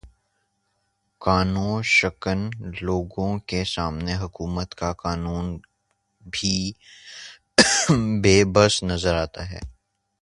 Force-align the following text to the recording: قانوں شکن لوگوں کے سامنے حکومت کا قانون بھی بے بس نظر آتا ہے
قانوں 1.21 1.81
شکن 1.87 2.39
لوگوں 2.81 3.31
کے 3.49 3.63
سامنے 3.73 4.15
حکومت 4.15 4.75
کا 4.75 4.91
قانون 5.03 5.57
بھی 6.21 6.55
بے 8.23 8.43
بس 8.55 8.83
نظر 8.83 9.15
آتا 9.15 9.49
ہے 9.51 9.59